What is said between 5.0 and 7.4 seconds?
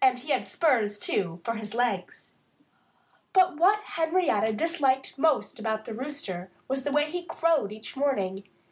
most about the Rooster was the way he